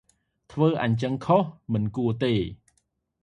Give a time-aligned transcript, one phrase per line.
[0.51, 1.43] ធ្វើអញ្ចឹងខុស
[1.73, 2.33] មិនគួរទេ។